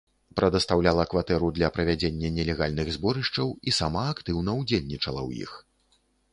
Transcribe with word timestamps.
Прадастаўляла 0.37 1.03
кватэру 1.11 1.49
для 1.57 1.69
правядзення 1.75 2.33
нелегальных 2.39 2.91
зборышчаў 2.97 3.55
і 3.69 3.77
сама 3.83 4.03
актыўна 4.17 4.59
ўдзельнічала 4.61 5.21
ў 5.29 5.49
іх. 5.49 5.57